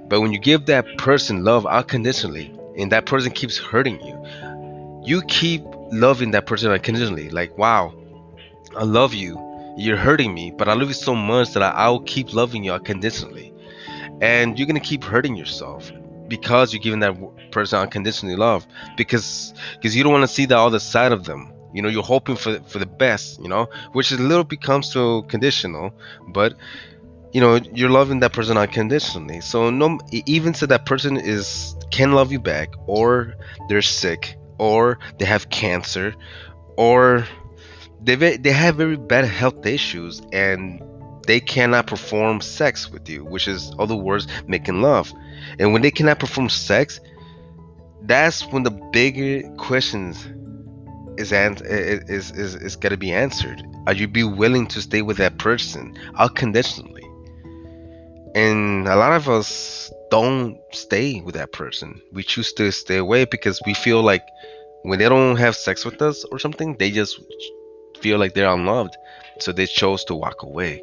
But 0.08 0.20
when 0.20 0.32
you 0.32 0.38
give 0.38 0.66
that 0.66 0.86
person 0.98 1.44
love 1.44 1.64
unconditionally 1.66 2.54
and 2.76 2.92
that 2.92 3.06
person 3.06 3.32
keeps 3.32 3.56
hurting 3.56 4.00
you, 4.04 5.02
you 5.04 5.22
keep 5.22 5.62
loving 5.90 6.30
that 6.32 6.46
person 6.46 6.70
unconditionally. 6.70 7.30
Like, 7.30 7.56
wow, 7.56 7.94
I 8.76 8.84
love 8.84 9.14
you. 9.14 9.40
You're 9.78 9.96
hurting 9.96 10.34
me, 10.34 10.50
but 10.50 10.68
I 10.68 10.74
love 10.74 10.88
you 10.88 10.94
so 10.94 11.14
much 11.14 11.54
that 11.54 11.62
I, 11.62 11.88
will 11.88 12.00
keep 12.00 12.34
loving 12.34 12.62
you 12.62 12.72
unconditionally. 12.72 13.52
And 14.20 14.58
you're 14.58 14.66
gonna 14.66 14.80
keep 14.80 15.02
hurting 15.02 15.36
yourself 15.36 15.90
because 16.36 16.72
you're 16.72 16.82
giving 16.82 17.00
that 17.00 17.14
person 17.50 17.78
unconditionally 17.78 18.36
love 18.36 18.66
because 18.96 19.52
because 19.74 19.94
you 19.94 20.02
don't 20.02 20.14
want 20.16 20.26
to 20.28 20.34
see 20.38 20.46
the 20.46 20.58
other 20.58 20.78
side 20.78 21.12
of 21.12 21.24
them 21.24 21.52
you 21.74 21.82
know 21.82 21.90
you're 21.90 22.10
hoping 22.14 22.36
for 22.36 22.58
for 22.60 22.78
the 22.78 22.86
best 23.04 23.38
you 23.38 23.48
know 23.48 23.68
which 23.92 24.10
is 24.10 24.18
a 24.18 24.22
little 24.22 24.48
becomes 24.56 24.90
so 24.90 25.20
conditional 25.34 25.92
but 26.28 26.54
you 27.34 27.40
know 27.42 27.60
you're 27.74 27.90
loving 27.90 28.20
that 28.20 28.32
person 28.32 28.56
unconditionally 28.56 29.42
so 29.42 29.68
no 29.68 29.98
even 30.26 30.54
so 30.54 30.64
that 30.64 30.86
person 30.86 31.18
is 31.18 31.76
can 31.90 32.12
love 32.12 32.32
you 32.32 32.40
back 32.40 32.70
or 32.86 33.34
they're 33.68 33.82
sick 33.82 34.38
or 34.58 34.98
they 35.18 35.26
have 35.26 35.50
cancer 35.50 36.14
or 36.78 37.26
they 38.02 38.16
they 38.16 38.52
have 38.52 38.76
very 38.76 38.96
bad 38.96 39.26
health 39.26 39.66
issues 39.66 40.22
and 40.32 40.82
they 41.26 41.40
cannot 41.40 41.86
perform 41.86 42.40
sex 42.40 42.90
with 42.90 43.08
you, 43.08 43.24
which 43.24 43.48
is 43.48 43.72
other 43.78 43.96
words 43.96 44.26
making 44.46 44.82
love. 44.82 45.12
And 45.58 45.72
when 45.72 45.82
they 45.82 45.90
cannot 45.90 46.18
perform 46.18 46.48
sex, 46.48 47.00
that's 48.02 48.42
when 48.52 48.62
the 48.62 48.70
bigger 48.70 49.42
questions 49.56 50.26
is 51.18 51.32
is 51.32 52.30
is 52.30 52.54
is 52.54 52.76
got 52.76 52.90
to 52.90 52.96
be 52.96 53.12
answered. 53.12 53.62
Are 53.86 53.92
you 53.92 54.08
be 54.08 54.24
willing 54.24 54.66
to 54.68 54.80
stay 54.80 55.02
with 55.02 55.18
that 55.18 55.38
person 55.38 55.96
unconditionally? 56.16 57.04
And 58.34 58.88
a 58.88 58.96
lot 58.96 59.12
of 59.12 59.28
us 59.28 59.92
don't 60.10 60.58
stay 60.72 61.20
with 61.20 61.34
that 61.34 61.52
person. 61.52 62.00
We 62.12 62.22
choose 62.22 62.52
to 62.54 62.70
stay 62.70 62.96
away 62.96 63.24
because 63.26 63.60
we 63.66 63.74
feel 63.74 64.02
like 64.02 64.24
when 64.82 64.98
they 64.98 65.08
don't 65.08 65.36
have 65.36 65.56
sex 65.56 65.84
with 65.84 66.00
us 66.00 66.24
or 66.24 66.38
something, 66.38 66.76
they 66.78 66.90
just 66.90 67.20
feel 68.00 68.18
like 68.18 68.34
they're 68.34 68.52
unloved. 68.52 68.96
So 69.40 69.52
they 69.52 69.66
chose 69.66 70.04
to 70.04 70.14
walk 70.14 70.42
away. 70.42 70.82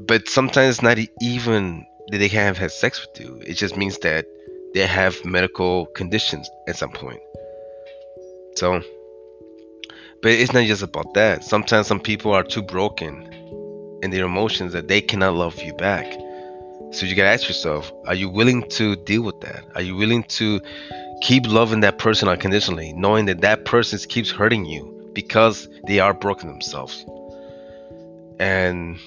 But 0.00 0.28
sometimes 0.28 0.82
not 0.82 0.98
even 1.20 1.86
that 2.08 2.18
they 2.18 2.28
can't 2.28 2.46
have 2.46 2.58
had 2.58 2.72
sex 2.72 3.06
with 3.06 3.20
you. 3.20 3.40
It 3.46 3.54
just 3.54 3.76
means 3.76 3.98
that 3.98 4.26
they 4.74 4.86
have 4.86 5.24
medical 5.24 5.86
conditions 5.86 6.48
at 6.68 6.76
some 6.76 6.90
point. 6.90 7.20
So, 8.56 8.82
but 10.22 10.32
it's 10.32 10.52
not 10.52 10.64
just 10.66 10.82
about 10.82 11.14
that. 11.14 11.44
Sometimes 11.44 11.86
some 11.86 12.00
people 12.00 12.32
are 12.32 12.44
too 12.44 12.62
broken 12.62 13.30
in 14.02 14.10
their 14.10 14.24
emotions 14.24 14.72
that 14.72 14.88
they 14.88 15.00
cannot 15.00 15.34
love 15.34 15.60
you 15.62 15.74
back. 15.74 16.12
So 16.92 17.06
you 17.06 17.14
gotta 17.14 17.30
ask 17.30 17.48
yourself: 17.48 17.92
Are 18.06 18.14
you 18.14 18.28
willing 18.28 18.68
to 18.70 18.96
deal 18.96 19.22
with 19.22 19.40
that? 19.40 19.64
Are 19.74 19.82
you 19.82 19.96
willing 19.96 20.24
to 20.24 20.60
keep 21.22 21.46
loving 21.46 21.80
that 21.80 21.98
person 21.98 22.28
unconditionally, 22.28 22.92
knowing 22.92 23.24
that 23.26 23.40
that 23.40 23.64
person 23.64 23.98
keeps 24.08 24.30
hurting 24.30 24.64
you 24.64 25.10
because 25.12 25.68
they 25.86 26.00
are 26.00 26.14
broken 26.14 26.48
themselves? 26.48 27.04
And 28.38 28.98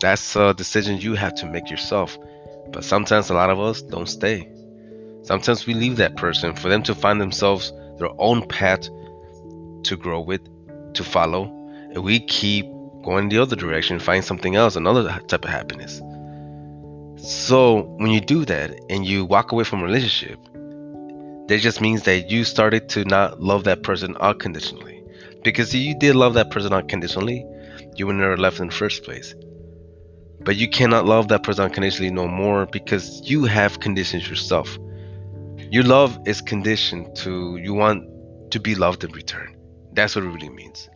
that's 0.00 0.36
a 0.36 0.54
decision 0.54 0.98
you 1.00 1.14
have 1.14 1.34
to 1.36 1.46
make 1.46 1.70
yourself. 1.70 2.16
But 2.72 2.84
sometimes 2.84 3.30
a 3.30 3.34
lot 3.34 3.50
of 3.50 3.60
us 3.60 3.82
don't 3.82 4.08
stay. 4.08 4.48
Sometimes 5.22 5.66
we 5.66 5.74
leave 5.74 5.96
that 5.96 6.16
person 6.16 6.54
for 6.54 6.68
them 6.68 6.82
to 6.84 6.94
find 6.94 7.20
themselves 7.20 7.72
their 7.98 8.10
own 8.18 8.46
path 8.46 8.88
to 9.84 9.96
grow 9.96 10.20
with, 10.20 10.40
to 10.94 11.04
follow, 11.04 11.44
and 11.92 11.98
we 11.98 12.20
keep 12.20 12.66
going 13.02 13.28
the 13.28 13.38
other 13.38 13.56
direction, 13.56 13.98
find 13.98 14.24
something 14.24 14.56
else, 14.56 14.76
another 14.76 15.08
type 15.28 15.44
of 15.44 15.50
happiness. 15.50 16.00
So 17.16 17.82
when 17.98 18.10
you 18.10 18.20
do 18.20 18.44
that 18.44 18.78
and 18.88 19.04
you 19.04 19.24
walk 19.24 19.52
away 19.52 19.64
from 19.64 19.80
a 19.80 19.84
relationship, 19.84 20.38
that 21.48 21.60
just 21.60 21.80
means 21.80 22.02
that 22.04 22.30
you 22.30 22.44
started 22.44 22.88
to 22.90 23.04
not 23.04 23.40
love 23.40 23.64
that 23.64 23.82
person 23.82 24.16
unconditionally. 24.16 25.02
Because 25.42 25.74
if 25.74 25.80
you 25.80 25.98
did 25.98 26.14
love 26.14 26.34
that 26.34 26.50
person 26.50 26.72
unconditionally, 26.72 27.44
you 27.96 28.06
would 28.06 28.16
never 28.16 28.36
left 28.36 28.60
in 28.60 28.68
the 28.68 28.74
first 28.74 29.02
place. 29.02 29.34
But 30.48 30.56
you 30.56 30.66
cannot 30.66 31.04
love 31.04 31.28
that 31.28 31.42
person 31.42 31.66
unconditionally 31.66 32.10
no 32.10 32.26
more 32.26 32.64
because 32.64 33.20
you 33.22 33.44
have 33.44 33.80
conditions 33.80 34.30
yourself. 34.30 34.78
Your 35.70 35.84
love 35.84 36.18
is 36.24 36.40
conditioned 36.40 37.14
to 37.16 37.58
you 37.58 37.74
want 37.74 38.08
to 38.52 38.58
be 38.58 38.74
loved 38.74 39.04
in 39.04 39.12
return. 39.12 39.54
That's 39.92 40.16
what 40.16 40.24
it 40.24 40.28
really 40.28 40.48
means. 40.48 40.88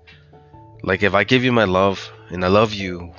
Like 0.82 1.02
if 1.02 1.12
I 1.12 1.24
give 1.24 1.44
you 1.44 1.52
my 1.52 1.64
love 1.64 2.10
and 2.30 2.46
I 2.46 2.48
love 2.48 2.72
you, 2.72 3.12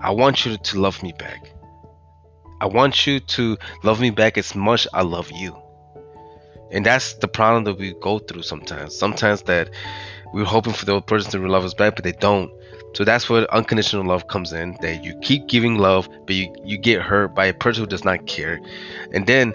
I 0.00 0.12
want 0.12 0.46
you 0.46 0.56
to 0.56 0.80
love 0.80 1.02
me 1.02 1.12
back. 1.18 1.52
I 2.62 2.64
want 2.64 3.06
you 3.06 3.20
to 3.20 3.58
love 3.82 4.00
me 4.00 4.08
back 4.08 4.38
as 4.38 4.54
much 4.54 4.88
I 4.94 5.02
love 5.02 5.30
you. 5.30 5.54
And 6.70 6.86
that's 6.86 7.12
the 7.12 7.28
problem 7.28 7.64
that 7.64 7.78
we 7.78 7.92
go 8.00 8.18
through 8.18 8.44
sometimes. 8.44 8.96
Sometimes 8.96 9.42
that 9.42 9.68
we're 10.32 10.44
hoping 10.44 10.72
for 10.72 10.84
the 10.84 10.96
other 10.96 11.00
person 11.00 11.30
to 11.30 11.46
love 11.46 11.64
us 11.64 11.74
back, 11.74 11.94
but 11.96 12.04
they 12.04 12.12
don't. 12.12 12.50
So 12.94 13.04
that's 13.04 13.28
where 13.28 13.52
unconditional 13.54 14.04
love 14.04 14.28
comes 14.28 14.52
in. 14.52 14.76
That 14.80 15.04
you 15.04 15.16
keep 15.20 15.46
giving 15.46 15.76
love, 15.76 16.08
but 16.26 16.34
you, 16.34 16.54
you 16.64 16.78
get 16.78 17.02
hurt 17.02 17.34
by 17.34 17.46
a 17.46 17.54
person 17.54 17.82
who 17.82 17.86
does 17.86 18.04
not 18.04 18.26
care. 18.26 18.60
And 19.12 19.26
then 19.26 19.54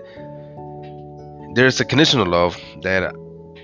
there's 1.56 1.80
a 1.80 1.86
conditional 1.86 2.25
love 2.25 2.60
that 2.82 3.03
uh, 3.03 3.13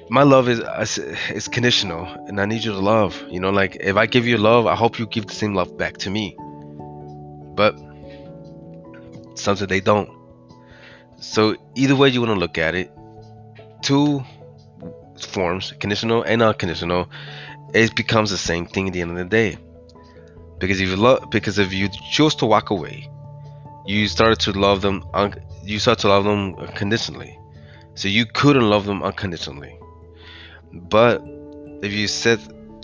my 0.10 0.24
love 0.24 0.48
uh, 0.48 0.80
is 0.82 0.98
is 0.98 1.48
conditional, 1.48 2.06
and 2.28 2.40
I 2.42 2.46
need 2.46 2.64
you 2.64 2.72
to 2.72 2.80
love. 2.80 3.24
You 3.30 3.40
know, 3.40 3.52
like 3.52 3.78
if 3.80 3.96
I 3.96 4.06
give 4.06 4.26
you 4.26 4.38
love, 4.38 4.66
I 4.66 4.76
hope 4.76 5.00
you 5.00 5.06
give 5.08 5.28
the 5.28 5.34
same 5.34 5.54
love 5.54 5.78
back 5.78 5.98
to 5.98 6.10
me. 6.10 6.36
But 7.56 7.78
sometimes 9.36 9.68
they 9.68 9.82
don't. 9.82 10.10
So 11.20 11.56
either 11.76 11.96
way 11.96 12.10
you 12.10 12.22
want 12.22 12.34
to 12.34 12.40
look 12.40 12.58
at 12.58 12.76
it, 12.76 12.92
two 13.82 14.24
forms, 15.26 15.74
conditional 15.80 16.24
and 16.24 16.42
unconditional, 16.42 17.10
it 17.74 17.96
becomes 17.96 18.30
the 18.32 18.38
same 18.38 18.66
thing 18.66 18.88
at 18.88 18.94
the 18.94 19.02
end 19.02 19.12
of 19.12 19.18
the 19.18 19.26
day. 19.26 19.58
Because 20.60 20.82
if 20.82 20.90
you 20.90 20.96
love, 20.96 21.30
because 21.30 21.58
if 21.58 21.74
you 21.74 21.90
choose 22.12 22.36
to 22.36 22.46
walk 22.46 22.70
away, 22.70 23.10
you 23.86 24.08
started 24.08 24.40
to 24.42 24.52
love 24.52 24.82
them. 24.82 25.06
Un- 25.14 25.42
you 25.64 25.80
start 25.80 26.00
to 26.00 26.08
love 26.08 26.26
them 26.26 26.56
conditionally. 26.76 27.38
So 27.96 28.08
you 28.08 28.26
couldn't 28.26 28.70
love 28.70 28.86
them 28.86 29.04
unconditionally. 29.04 29.78
But 30.74 31.22
if 31.82 31.92
you 31.92 32.08
set 32.08 32.40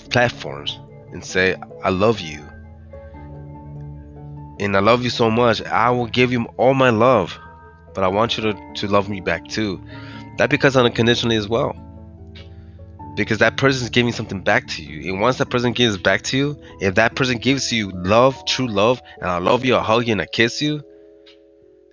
platforms 0.09 0.79
and 1.11 1.23
say, 1.23 1.55
"I 1.83 1.89
love 1.89 2.19
you," 2.19 2.43
and 4.59 4.75
I 4.75 4.79
love 4.79 5.03
you 5.03 5.09
so 5.09 5.29
much, 5.29 5.61
I 5.63 5.89
will 5.89 6.07
give 6.07 6.31
you 6.31 6.45
all 6.57 6.73
my 6.73 6.89
love, 6.89 7.37
but 7.93 8.03
I 8.03 8.07
want 8.07 8.37
you 8.37 8.43
to, 8.43 8.73
to 8.75 8.87
love 8.87 9.09
me 9.09 9.19
back 9.19 9.47
too. 9.47 9.81
That 10.37 10.49
becomes 10.49 10.75
unconditionally 10.75 11.35
as 11.35 11.47
well 11.47 11.75
because 13.15 13.37
that 13.39 13.57
person 13.57 13.83
is 13.83 13.89
giving 13.89 14.11
something 14.11 14.41
back 14.41 14.67
to 14.67 14.83
you. 14.83 15.11
And 15.11 15.21
once 15.21 15.37
that 15.37 15.49
person 15.49 15.71
gives 15.71 15.97
back 15.97 16.21
to 16.23 16.37
you, 16.37 16.59
if 16.81 16.95
that 16.95 17.15
person 17.15 17.37
gives 17.37 17.71
you 17.71 17.91
love, 17.91 18.35
true 18.45 18.67
love, 18.67 19.01
and 19.21 19.29
I 19.29 19.37
love 19.37 19.65
you, 19.65 19.75
I 19.75 19.81
hug 19.81 20.07
you, 20.07 20.11
and 20.11 20.21
I 20.21 20.25
kiss 20.25 20.61
you, 20.61 20.83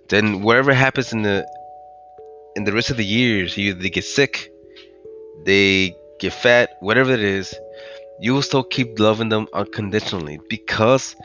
then 0.09 0.41
whatever 0.41 0.73
happens 0.73 1.13
in 1.13 1.23
the 1.23 1.47
in 2.55 2.65
the 2.65 2.71
rest 2.71 2.91
of 2.91 2.97
the 2.97 3.05
years, 3.05 3.57
either 3.57 3.79
they 3.79 3.89
get 3.89 4.03
sick, 4.03 4.51
they 5.43 5.95
get 6.19 6.33
fat, 6.33 6.77
whatever 6.81 7.11
it 7.11 7.23
is, 7.23 7.55
you 8.19 8.33
will 8.33 8.41
still 8.41 8.63
keep 8.63 8.99
loving 8.99 9.29
them 9.29 9.47
unconditionally 9.53 10.39
because 10.49 11.15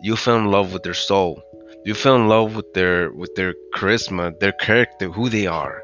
you 0.00 0.16
fell 0.16 0.36
in 0.36 0.46
love 0.46 0.72
with 0.72 0.82
their 0.82 0.94
soul. 0.94 1.42
You 1.84 1.94
fell 1.94 2.16
in 2.16 2.28
love 2.28 2.56
with 2.56 2.72
their 2.72 3.12
with 3.12 3.34
their 3.34 3.54
charisma, 3.74 4.38
their 4.40 4.52
character, 4.52 5.10
who 5.10 5.28
they 5.28 5.46
are. 5.46 5.82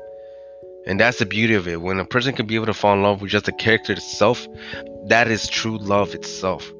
And 0.87 1.01
that's 1.01 1.19
the 1.19 1.27
beauty 1.27 1.55
of 1.55 1.67
it. 1.67 1.81
When 1.81 1.99
a 1.99 2.05
person 2.05 2.35
can 2.35 2.47
be 2.47 2.55
able 2.55 2.67
to 2.67 2.75
fall 2.75 2.95
in 2.95 3.03
love 3.03 3.21
with 3.21 3.33
just 3.33 3.47
the 3.47 3.53
character 3.53 3.93
itself, 3.93 4.47
that 5.09 5.29
is 5.29 5.49
true 5.49 5.79
love 5.79 6.15
itself. 6.15 6.73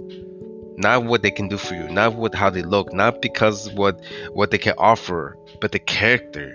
Not 0.77 1.05
what 1.05 1.23
they 1.23 1.31
can 1.31 1.49
do 1.49 1.57
for 1.57 1.75
you, 1.75 1.89
not 1.89 2.15
what 2.15 2.35
how 2.35 2.51
they 2.51 2.63
look, 2.63 2.93
not 2.93 3.21
because 3.21 3.71
what 3.73 4.01
what 4.33 4.51
they 4.51 4.59
can 4.59 4.75
offer, 4.79 5.37
but 5.61 5.73
the 5.73 5.79
character, 5.79 6.55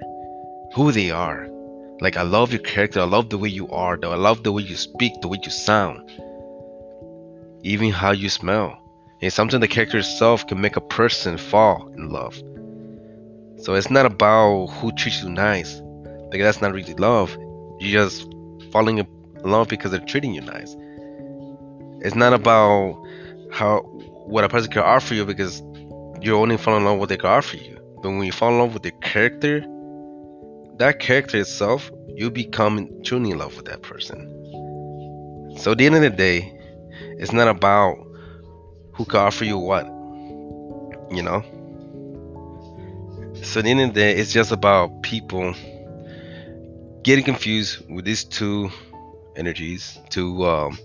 who 0.76 0.92
they 0.92 1.12
are. 1.12 1.48
Like 2.00 2.18
I 2.18 2.22
love 2.22 2.52
your 2.52 2.62
character, 2.62 3.02
I 3.02 3.06
love 3.06 3.30
the 3.30 3.38
way 3.38 3.50
you 3.50 3.68
are, 3.70 3.98
though 3.98 4.12
I 4.12 4.16
love 4.16 4.44
the 4.44 4.52
way 4.52 4.64
you 4.64 4.76
speak, 4.76 5.14
the 5.22 5.28
way 5.28 5.40
you 5.44 5.52
sound, 5.52 6.10
even 7.64 7.92
how 7.92 8.12
you 8.12 8.30
smell. 8.30 8.78
It's 9.22 9.36
something 9.36 9.60
the 9.60 9.68
character 9.68 9.98
itself 9.98 10.48
can 10.48 10.62
make 10.62 10.78
a 10.78 10.82
person 10.82 11.38
fall 11.38 11.92
in 11.96 12.10
love. 12.10 12.36
So 13.58 13.76
it's 13.76 13.92
not 13.92 14.08
about 14.08 14.68
who 14.68 14.92
treats 14.94 15.22
you 15.22 15.30
nice. 15.30 15.82
Like 16.32 16.42
that's 16.42 16.62
not 16.62 16.74
really 16.74 16.94
love. 16.94 17.38
You're 17.80 18.04
just 18.04 18.34
falling 18.72 19.00
in 19.00 19.08
love 19.44 19.68
because 19.68 19.92
they're 19.92 20.00
treating 20.00 20.34
you 20.34 20.42
nice. 20.42 20.76
It's 22.04 22.16
not 22.16 22.34
about 22.34 23.04
how 23.52 23.82
what 23.82 24.44
a 24.44 24.50
person 24.50 24.72
can 24.72 24.84
offer 24.84 25.14
you 25.14 25.26
because 25.26 25.62
you 26.22 26.36
only 26.36 26.58
fall 26.58 26.78
in 26.78 26.86
love 26.86 26.94
with 26.94 27.00
what 27.02 27.10
they 27.10 27.18
can 27.18 27.30
offer 27.30 27.58
you. 27.58 27.78
But 28.02 28.10
when 28.10 28.24
you 28.24 28.32
fall 28.32 28.50
in 28.50 28.60
love 28.60 28.74
with 28.74 28.84
their 28.84 28.92
character, 29.02 29.60
that 30.78 31.00
character 31.00 31.38
itself, 31.38 31.92
you 32.16 32.32
become 32.32 32.90
truly 33.04 33.32
in 33.32 33.38
love 33.38 33.56
with 33.58 33.66
that 33.66 33.82
person. 33.82 34.28
So 35.58 35.74
at 35.74 35.78
the 35.78 35.86
end 35.86 35.96
of 35.96 36.02
the 36.02 36.10
day, 36.10 36.58
it's 37.20 37.34
not 37.34 37.48
about 37.48 37.98
who 38.94 39.06
can 39.06 39.20
offer 39.20 39.46
you 39.46 39.58
what. 39.58 39.86
You 41.12 41.24
know? 41.24 41.44
So 43.44 43.60
at 43.60 43.66
the 43.66 43.72
end 43.72 43.82
of 43.82 43.94
the 43.94 44.00
day, 44.00 44.16
it's 44.16 44.32
just 44.32 44.52
about 44.52 45.04
people 45.04 45.54
getting 47.04 47.24
confused 47.24 47.90
with 47.90 48.06
these 48.06 48.24
two 48.24 48.70
energies, 49.36 50.00
two 50.10 50.46
um, 50.46 50.78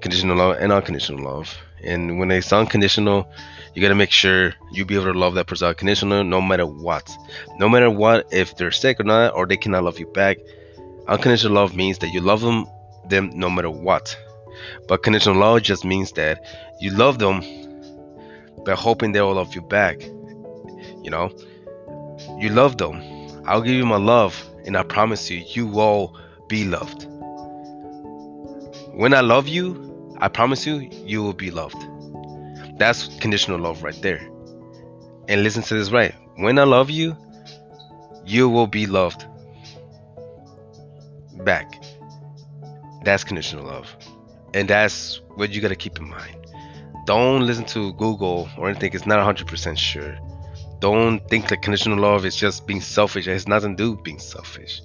conditional 0.00 0.36
love 0.36 0.56
and 0.58 0.72
unconditional 0.72 1.24
love. 1.24 1.56
And 1.82 2.18
when 2.18 2.30
it's 2.30 2.52
unconditional, 2.52 3.30
you 3.74 3.82
gotta 3.82 3.94
make 3.94 4.10
sure 4.10 4.54
you 4.72 4.84
be 4.84 4.96
able 4.96 5.12
to 5.12 5.18
love 5.18 5.34
that 5.34 5.46
person 5.46 5.68
unconditional 5.68 6.24
no 6.24 6.40
matter 6.40 6.66
what. 6.66 7.10
No 7.58 7.68
matter 7.68 7.90
what, 7.90 8.26
if 8.32 8.56
they're 8.56 8.70
sick 8.70 9.00
or 9.00 9.04
not, 9.04 9.34
or 9.34 9.46
they 9.46 9.56
cannot 9.56 9.84
love 9.84 9.98
you 9.98 10.06
back. 10.06 10.38
Unconditional 11.08 11.54
love 11.54 11.74
means 11.74 11.98
that 11.98 12.08
you 12.08 12.20
love 12.20 12.40
them 12.40 12.66
them 13.08 13.30
no 13.34 13.50
matter 13.50 13.70
what. 13.70 14.16
But 14.88 15.02
conditional 15.02 15.36
love 15.36 15.62
just 15.62 15.84
means 15.84 16.12
that 16.12 16.44
you 16.80 16.90
love 16.90 17.18
them 17.18 17.40
by 18.64 18.74
hoping 18.74 19.12
they 19.12 19.20
will 19.20 19.34
love 19.34 19.54
you 19.54 19.62
back. 19.62 20.02
You 20.02 21.10
know? 21.10 21.30
You 22.38 22.50
love 22.50 22.76
them. 22.76 23.19
I'll 23.46 23.62
give 23.62 23.74
you 23.74 23.86
my 23.86 23.96
love 23.96 24.42
and 24.64 24.76
I 24.76 24.82
promise 24.82 25.30
you, 25.30 25.44
you 25.48 25.66
will 25.66 26.16
be 26.48 26.64
loved. 26.64 27.06
When 28.92 29.14
I 29.14 29.20
love 29.20 29.48
you, 29.48 30.14
I 30.18 30.28
promise 30.28 30.66
you, 30.66 30.90
you 31.06 31.22
will 31.22 31.32
be 31.32 31.50
loved. 31.50 31.76
That's 32.78 33.06
conditional 33.18 33.58
love 33.58 33.82
right 33.82 34.00
there. 34.02 34.20
And 35.28 35.42
listen 35.42 35.62
to 35.64 35.74
this 35.74 35.90
right. 35.90 36.14
When 36.36 36.58
I 36.58 36.64
love 36.64 36.90
you, 36.90 37.16
you 38.24 38.48
will 38.48 38.66
be 38.66 38.86
loved 38.86 39.24
back. 41.44 41.82
That's 43.04 43.24
conditional 43.24 43.64
love. 43.64 43.96
And 44.52 44.68
that's 44.68 45.20
what 45.36 45.50
you 45.50 45.60
got 45.60 45.68
to 45.68 45.76
keep 45.76 45.98
in 45.98 46.08
mind. 46.08 46.36
Don't 47.06 47.46
listen 47.46 47.64
to 47.66 47.92
Google 47.94 48.48
or 48.58 48.68
anything. 48.68 48.92
It's 48.92 49.06
not 49.06 49.18
100% 49.36 49.78
sure. 49.78 50.18
Don't 50.80 51.20
think 51.28 51.48
that 51.48 51.62
conditional 51.62 51.98
love 51.98 52.24
is 52.24 52.34
just 52.34 52.66
being 52.66 52.80
selfish. 52.80 53.28
It 53.28 53.32
has 53.32 53.46
nothing 53.46 53.76
to 53.76 53.82
do 53.82 53.90
with 53.92 54.02
being 54.02 54.18
selfish. 54.18 54.80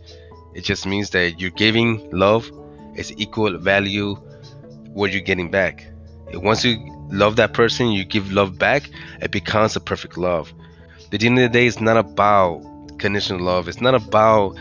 It 0.54 0.64
just 0.64 0.86
means 0.86 1.10
that 1.12 1.40
you're 1.40 1.52
giving 1.52 2.10
love 2.12 2.50
is 2.96 3.14
equal 3.18 3.58
value 3.58 4.16
what 4.94 5.12
you're 5.12 5.22
getting 5.22 5.50
back. 5.52 5.86
Once 6.34 6.64
you 6.64 6.78
love 7.12 7.36
that 7.38 7.54
person, 7.54 7.92
you 7.92 8.04
give 8.04 8.32
love 8.32 8.58
back, 8.58 8.90
it 9.22 9.32
becomes 9.32 9.76
a 9.76 9.80
perfect 9.80 10.18
love. 10.18 10.54
At 11.12 11.20
the 11.20 11.28
end 11.28 11.40
of 11.40 11.44
the 11.44 11.50
day, 11.50 11.68
it's 11.68 11.80
not 11.80 11.98
about 11.98 12.62
conditional 13.00 13.42
love. 13.42 13.68
It's 13.68 13.82
not 13.82 13.96
about 13.96 14.58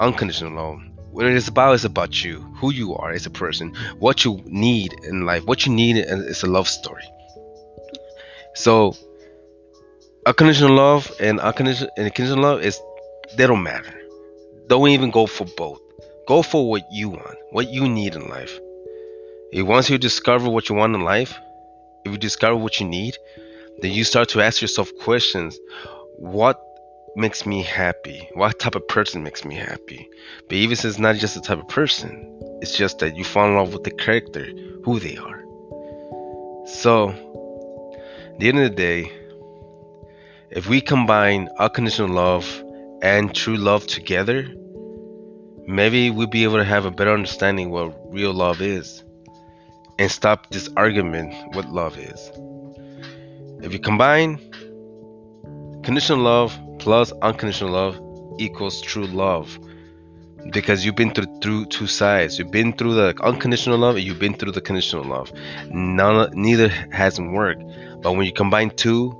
unconditional 0.00 0.54
love. 0.54 0.80
What 1.10 1.26
it 1.26 1.34
is 1.34 1.48
about 1.48 1.74
is 1.74 1.84
about 1.84 2.24
you, 2.24 2.40
who 2.56 2.72
you 2.72 2.94
are 2.94 3.10
as 3.10 3.26
a 3.26 3.30
person, 3.30 3.74
what 3.98 4.24
you 4.24 4.40
need 4.46 4.94
in 5.02 5.26
life. 5.26 5.44
What 5.44 5.66
you 5.66 5.72
need 5.72 5.96
is 5.96 6.42
a 6.42 6.46
love 6.46 6.68
story. 6.68 7.04
So, 8.54 8.94
unconditional 10.26 10.74
love 10.74 11.10
and 11.20 11.40
unconditional 11.40 11.90
and 11.96 12.42
love 12.42 12.62
is 12.62 12.80
they 13.36 13.46
don't 13.46 13.62
matter. 13.62 13.94
Don't 14.66 14.88
even 14.88 15.10
go 15.10 15.26
for 15.26 15.46
both. 15.56 15.80
Go 16.26 16.42
for 16.42 16.68
what 16.68 16.82
you 16.90 17.10
want, 17.10 17.36
what 17.50 17.70
you 17.70 17.88
need 17.88 18.14
in 18.14 18.28
life. 18.28 18.58
If 19.52 19.66
once 19.66 19.90
you 19.90 19.98
discover 19.98 20.48
what 20.48 20.68
you 20.68 20.74
want 20.74 20.94
in 20.94 21.02
life, 21.02 21.36
if 22.04 22.12
you 22.12 22.18
discover 22.18 22.56
what 22.56 22.78
you 22.80 22.86
need, 22.86 23.16
then 23.80 23.92
you 23.92 24.04
start 24.04 24.28
to 24.30 24.40
ask 24.40 24.62
yourself 24.62 24.90
questions. 25.00 25.58
What 26.16 26.62
makes 27.16 27.46
me 27.46 27.62
happy? 27.62 28.28
What 28.34 28.60
type 28.60 28.74
of 28.74 28.86
person 28.86 29.22
makes 29.22 29.44
me 29.44 29.56
happy? 29.56 30.08
But 30.48 30.56
even 30.56 30.72
if 30.72 30.84
it's 30.84 30.98
not 30.98 31.16
just 31.16 31.34
the 31.34 31.40
type 31.40 31.58
of 31.58 31.68
person, 31.68 32.40
it's 32.60 32.76
just 32.76 32.98
that 33.00 33.16
you 33.16 33.24
fall 33.24 33.48
in 33.48 33.56
love 33.56 33.72
with 33.72 33.84
the 33.84 33.90
character, 33.90 34.46
who 34.84 35.00
they 35.00 35.16
are. 35.16 35.42
So, 36.66 37.08
at 37.10 38.38
the 38.38 38.48
end 38.48 38.58
of 38.58 38.70
the 38.70 38.76
day, 38.76 39.12
if 40.50 40.68
we 40.68 40.80
combine 40.80 41.48
unconditional 41.58 42.08
love 42.08 42.64
and 43.02 43.32
true 43.32 43.56
love 43.56 43.86
together, 43.86 44.52
maybe 45.66 46.10
we'll 46.10 46.26
be 46.26 46.42
able 46.42 46.56
to 46.56 46.64
have 46.64 46.84
a 46.84 46.90
better 46.90 47.12
understanding 47.12 47.70
what 47.70 47.94
real 48.12 48.32
love 48.32 48.60
is 48.60 49.04
and 50.00 50.10
stop 50.10 50.50
this 50.50 50.68
argument 50.76 51.32
what 51.54 51.70
love 51.70 51.96
is. 51.96 52.32
If 53.62 53.72
you 53.72 53.78
combine 53.78 54.38
conditional 55.84 56.18
love 56.18 56.58
plus 56.80 57.12
unconditional 57.22 57.70
love 57.70 58.00
equals 58.40 58.80
true 58.80 59.06
love 59.06 59.56
because 60.52 60.84
you've 60.84 60.96
been 60.96 61.12
through, 61.12 61.38
through 61.40 61.66
two 61.66 61.86
sides. 61.86 62.38
You've 62.38 62.50
been 62.50 62.72
through 62.72 62.94
the 62.94 63.14
unconditional 63.22 63.78
love 63.78 63.96
and 63.96 64.04
you've 64.04 64.18
been 64.18 64.34
through 64.34 64.52
the 64.52 64.60
conditional 64.60 65.04
love. 65.04 65.32
None, 65.70 66.30
neither 66.32 66.68
hasn't 66.90 67.32
worked. 67.32 67.62
But 68.02 68.16
when 68.16 68.26
you 68.26 68.32
combine 68.32 68.70
two 68.70 69.14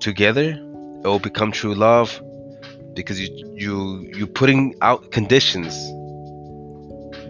together 0.00 0.50
it 0.50 1.06
will 1.06 1.18
become 1.18 1.52
true 1.52 1.74
love 1.74 2.20
because 2.94 3.20
you 3.20 3.54
you 3.56 4.10
you're 4.14 4.26
putting 4.26 4.74
out 4.80 5.10
conditions 5.10 5.74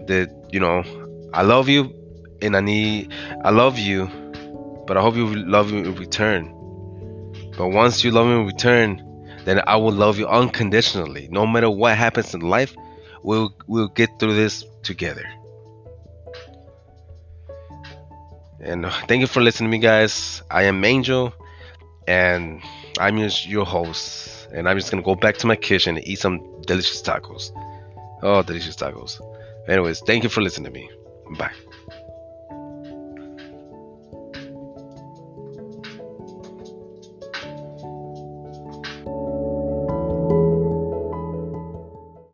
that 0.07 0.29
you 0.51 0.59
know 0.59 0.83
i 1.33 1.41
love 1.41 1.69
you 1.69 1.93
and 2.41 2.57
i 2.57 2.61
need 2.61 3.13
i 3.43 3.49
love 3.49 3.77
you 3.77 4.09
but 4.87 4.97
i 4.97 5.01
hope 5.01 5.15
you 5.15 5.27
love 5.35 5.71
me 5.71 5.79
in 5.79 5.95
return 5.95 6.45
but 7.57 7.67
once 7.67 8.03
you 8.03 8.11
love 8.11 8.25
me 8.25 8.33
in 8.33 8.45
return 8.45 9.07
then 9.45 9.61
I 9.65 9.75
will 9.77 9.91
love 9.91 10.19
you 10.19 10.27
unconditionally. 10.27 11.27
No 11.31 11.47
matter 11.47 11.69
what 11.69 11.97
happens 11.97 12.33
in 12.33 12.41
life, 12.41 12.75
we'll 13.23 13.53
we'll 13.67 13.87
get 13.89 14.09
through 14.19 14.35
this 14.35 14.63
together. 14.83 15.25
And 18.59 18.85
uh, 18.85 18.91
thank 19.07 19.21
you 19.21 19.27
for 19.27 19.41
listening 19.41 19.71
to 19.71 19.77
me, 19.77 19.81
guys. 19.81 20.43
I 20.51 20.63
am 20.63 20.85
Angel, 20.85 21.33
and 22.07 22.61
I'm 22.99 23.17
just 23.17 23.47
your 23.47 23.65
host. 23.65 24.47
And 24.53 24.67
I'm 24.67 24.77
just 24.77 24.91
gonna 24.91 25.03
go 25.03 25.15
back 25.15 25.37
to 25.37 25.47
my 25.47 25.55
kitchen 25.55 25.97
and 25.97 26.07
eat 26.07 26.19
some 26.19 26.61
delicious 26.61 27.01
tacos. 27.01 27.51
Oh, 28.21 28.43
delicious 28.43 28.75
tacos. 28.75 29.21
Anyways, 29.67 30.01
thank 30.01 30.23
you 30.23 30.29
for 30.29 30.41
listening 30.41 30.71
to 30.73 30.79
me. 30.79 30.89
Bye. 31.37 31.51